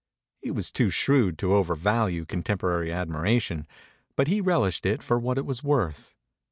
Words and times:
He 0.41 0.49
was 0.49 0.71
too 0.71 0.89
shrewd 0.89 1.37
to 1.37 1.53
overvalue 1.53 2.25
contemporary 2.25 2.91
admiration, 2.91 3.67
but 4.15 4.27
he 4.27 4.41
relished 4.41 4.83
it 4.83 5.03
for 5.03 5.19
what 5.19 5.37
it 5.37 5.45
was 5.45 5.63
worth. 5.63 6.15